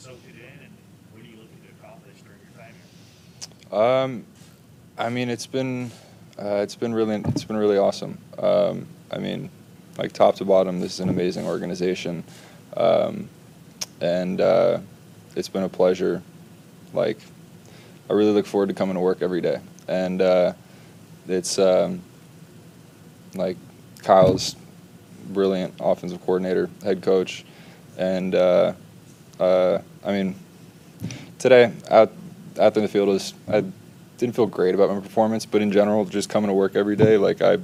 [0.00, 0.72] soaked it in, and
[1.12, 2.74] what are you looking to accomplish during your time
[3.70, 3.78] here?
[3.78, 4.24] Um,
[4.96, 5.90] I mean, it's been
[6.38, 8.16] uh, it's been really it's been really awesome.
[8.38, 9.50] Um, I mean,
[9.98, 12.24] like top to bottom, this is an amazing organization,
[12.78, 13.28] um,
[14.00, 14.78] and uh,
[15.36, 16.22] it's been a pleasure.
[16.94, 17.18] Like,
[18.08, 20.54] I really look forward to coming to work every day, and uh,
[21.28, 22.00] it's um,
[23.34, 23.58] like
[24.02, 24.56] Kyle's
[25.28, 27.44] brilliant offensive coordinator, head coach,
[27.98, 28.34] and
[29.40, 30.34] uh, I mean,
[31.38, 32.12] today out
[32.58, 33.64] out in the field was I
[34.18, 37.16] didn't feel great about my performance, but in general, just coming to work every day,
[37.16, 37.56] like I,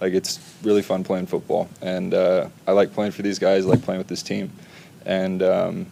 [0.00, 3.70] like it's really fun playing football, and uh, I like playing for these guys, I
[3.70, 4.52] like playing with this team,
[5.06, 5.86] and um,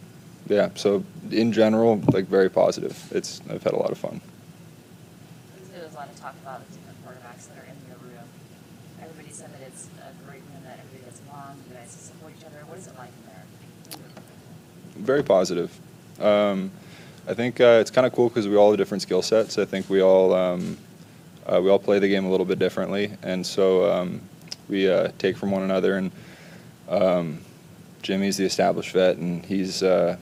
[0.47, 2.95] yeah, so in general, like very positive.
[3.11, 4.21] It's I've had a lot of fun.
[5.73, 8.27] There was a lot of talk about the different quarterbacks that are in your room.
[9.01, 12.45] Everybody said that it's a great room, that everybody gets along, you guys support each
[12.45, 12.59] other.
[12.67, 14.22] What is it like in there?
[14.95, 15.71] Very positive.
[16.19, 16.71] Um,
[17.27, 19.57] I think uh, it's kind of cool because we all have different skill sets.
[19.57, 20.77] I think we all um,
[21.45, 24.21] uh, we all play the game a little bit differently, and so um,
[24.69, 25.97] we uh, take from one another.
[25.97, 26.11] And
[26.89, 27.39] um,
[28.01, 30.17] Jimmy's the established vet, and he's uh,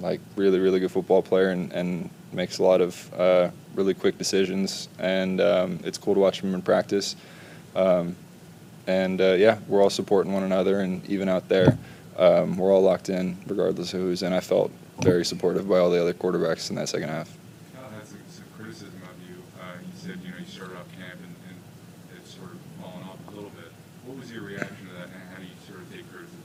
[0.00, 4.18] like really really good football player, and, and makes a lot of uh, really quick
[4.18, 4.88] decisions.
[4.98, 7.16] And um, it's cool to watch him in practice.
[7.76, 8.16] Um,
[8.86, 11.78] and uh, yeah, we're all supporting one another, and even out there,
[12.16, 14.32] um, we're all locked in, regardless of who's in.
[14.32, 14.70] I felt
[15.00, 17.36] very supportive by all the other quarterbacks in that second half.
[17.74, 19.42] Cal had some, criticism of you.
[19.60, 21.58] Uh, he said, you know, you started off camp and, and
[22.16, 23.72] it's sort of fallen off a little bit.
[24.06, 26.40] What was your reaction to that, and how do you sort of take criticism?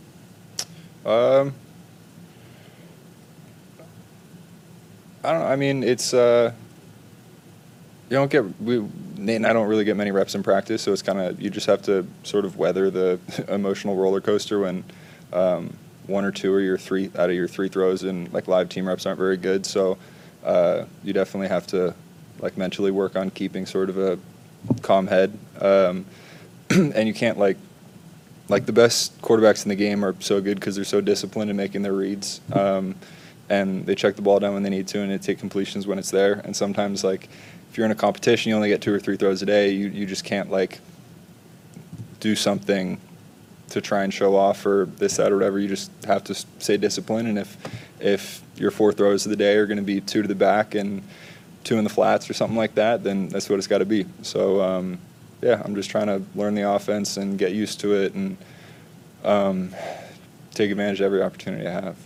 [1.06, 1.53] Um,
[5.23, 5.47] I don't know.
[5.47, 6.52] I mean, it's uh,
[8.09, 8.84] you don't get we
[9.17, 11.50] Nate and I don't really get many reps in practice, so it's kind of you
[11.50, 14.84] just have to sort of weather the emotional roller coaster when
[15.33, 15.73] um,
[16.08, 18.88] one or two or your three out of your three throws and like live team
[18.88, 19.66] reps aren't very good.
[19.66, 19.97] So
[20.44, 21.94] uh, you definitely have to
[22.40, 24.18] like mentally work on keeping sort of a
[24.81, 26.06] calm head, um,
[26.69, 27.57] and you can't like
[28.47, 31.57] like the best quarterbacks in the game are so good because they're so disciplined in
[31.57, 32.41] making their reads.
[32.51, 32.95] Um,
[33.50, 35.97] and they check the ball down when they need to, and they take completions when
[35.97, 36.34] it's there.
[36.44, 37.28] And sometimes, like,
[37.69, 39.72] if you're in a competition, you only get two or three throws a day.
[39.72, 40.79] You you just can't like
[42.19, 43.00] do something
[43.69, 45.59] to try and show off or this that or whatever.
[45.59, 47.28] You just have to stay disciplined.
[47.28, 47.57] And if
[48.00, 50.75] if your four throws of the day are going to be two to the back
[50.75, 51.02] and
[51.63, 54.06] two in the flats or something like that, then that's what it's got to be.
[54.22, 55.00] So um,
[55.41, 58.38] yeah, I'm just trying to learn the offense and get used to it and
[59.24, 59.75] um,
[60.53, 61.97] take advantage of every opportunity I have.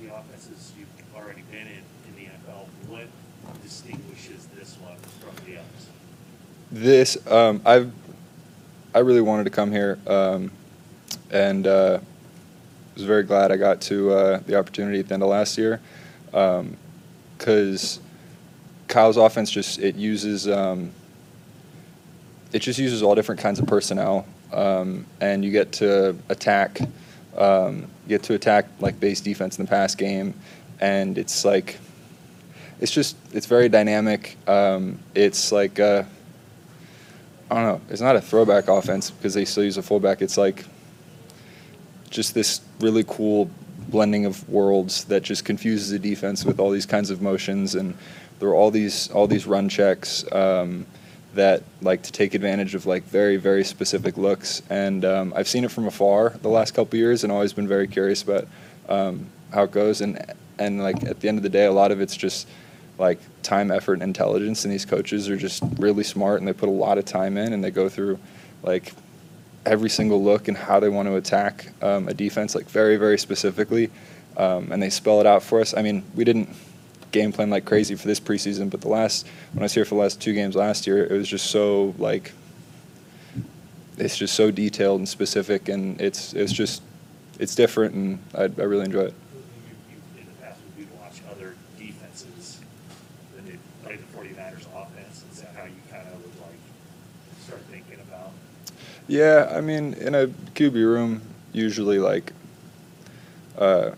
[0.00, 3.06] The offenses you've already been in in the NFL, what
[3.62, 5.86] distinguishes this one from the others?
[6.70, 7.92] This um, I've
[8.94, 10.50] I really wanted to come here, um,
[11.30, 12.00] and uh,
[12.94, 15.80] was very glad I got to uh, the opportunity at the end of last year,
[16.30, 18.00] because
[18.88, 20.90] Kyle's offense just it uses um,
[22.52, 26.80] it just uses all different kinds of personnel, um, and you get to attack
[27.36, 30.34] um, get to attack like base defense in the pass game,
[30.80, 31.78] and it's like
[32.80, 34.36] it's just it's very dynamic.
[34.48, 36.02] Um, it's like uh,
[37.50, 37.80] I don't know.
[37.90, 40.22] It's not a throwback offense because they still use a fullback.
[40.22, 40.64] It's like
[42.08, 43.50] just this really cool
[43.88, 47.96] blending of worlds that just confuses the defense with all these kinds of motions, and
[48.38, 50.86] there are all these all these run checks um,
[51.34, 54.62] that like to take advantage of like very very specific looks.
[54.70, 57.88] And um, I've seen it from afar the last couple years, and always been very
[57.88, 58.46] curious about
[58.88, 60.00] um, how it goes.
[60.00, 60.24] And
[60.60, 62.46] and like at the end of the day, a lot of it's just
[63.00, 64.64] like time, effort, and intelligence.
[64.64, 67.52] And these coaches are just really smart, and they put a lot of time in,
[67.52, 68.18] and they go through
[68.62, 68.92] like
[69.66, 73.18] every single look and how they want to attack um, a defense, like very, very
[73.18, 73.90] specifically,
[74.36, 75.74] um, and they spell it out for us.
[75.76, 76.48] I mean, we didn't
[77.12, 79.96] game plan like crazy for this preseason, but the last when I was here for
[79.96, 82.32] the last two games last year, it was just so like
[83.98, 86.82] it's just so detailed and specific, and it's it's just
[87.38, 89.14] it's different, and I, I really enjoy it.
[89.34, 92.60] You, you, in the past, would you watch other defenses
[93.34, 95.24] than they play the 49ers offense?
[95.32, 96.58] Is that how you kind of would like
[97.44, 98.30] start thinking about?
[99.08, 101.22] Yeah, I mean, in a QB room,
[101.52, 102.32] usually like
[103.58, 103.90] uh,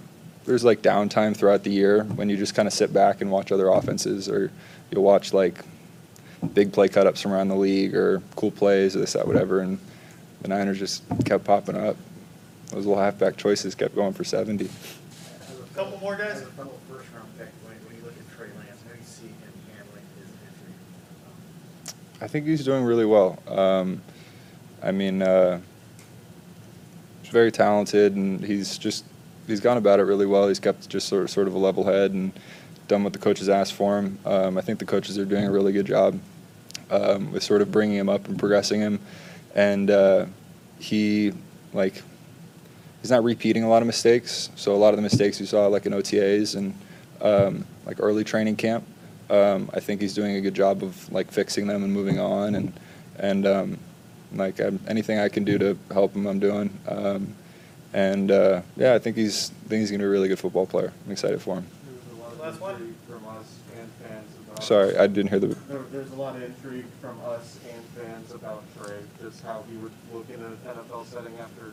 [0.44, 3.52] there's like downtime throughout the year when you just kind of sit back and watch
[3.52, 4.50] other offenses, or
[4.90, 5.64] you'll watch like
[6.54, 9.60] big play cut ups from around the league, or cool plays, or this, that, whatever.
[9.60, 9.78] And
[10.42, 11.96] the Niners just kept popping up.
[12.70, 14.64] Those little halfback choices kept going for 70.
[14.64, 16.36] A Couple more guys?
[16.36, 18.98] As a fellow first round pick, when, when you look at Trey Lance, how do
[18.98, 20.74] you see him handling his injury?
[22.22, 23.36] I think he's doing really well.
[23.48, 24.00] Um,
[24.80, 25.60] I mean, uh,
[27.20, 29.04] he's very talented, and he's just
[29.48, 30.46] he's gone about it really well.
[30.46, 32.32] He's kept just sort of, sort of a level head and
[32.86, 34.20] done what the coaches asked for him.
[34.24, 36.20] Um, I think the coaches are doing a really good job
[36.92, 39.00] um, with sort of bringing him up and progressing him.
[39.56, 40.26] And uh,
[40.78, 41.32] he
[41.72, 42.02] like
[43.00, 44.48] he's not repeating a lot of mistakes.
[44.54, 46.72] So a lot of the mistakes we saw like in OTAs and
[47.20, 48.84] um, like early training camp,
[49.30, 52.54] um, I think he's doing a good job of like fixing them and moving on
[52.54, 52.72] and
[53.18, 53.78] and um,
[54.34, 56.70] like i anything I can do to help him, I'm doing.
[56.88, 57.34] Um,
[57.92, 60.66] and uh, yeah, I think he's I think he's gonna be a really good football
[60.66, 60.92] player.
[61.04, 61.66] I'm excited for him.
[61.84, 62.94] There was a lot Last one.
[63.08, 64.64] from us and fans about.
[64.64, 65.48] Sorry, I didn't hear the.
[65.68, 69.76] There, there's a lot of intrigue from us and fans about Trey, just how he
[69.76, 71.72] would look in an NFL setting after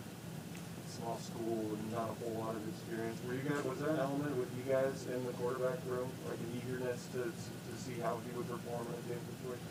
[0.90, 3.18] small school and not a whole lot of experience.
[3.28, 6.62] Were you guys, was that element with you guys in the quarterback room, like an
[6.62, 9.68] eagerness to, to see how he would perform in a game situation?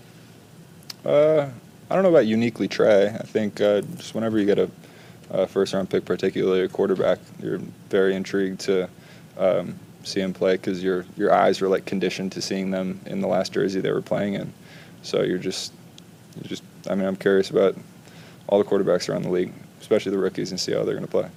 [1.04, 1.50] Uh,
[1.90, 3.08] I don't know about uniquely Trey.
[3.08, 4.70] I think uh, just whenever you get a,
[5.30, 8.88] a first round pick, particularly a quarterback, you're very intrigued to
[9.38, 13.20] um, see him play because your your eyes are like conditioned to seeing them in
[13.20, 14.52] the last jersey they were playing in.
[15.02, 15.72] So you're just
[16.36, 17.76] you just I mean I'm curious about
[18.48, 21.10] all the quarterbacks around the league, especially the rookies, and see how they're going to
[21.10, 21.28] play.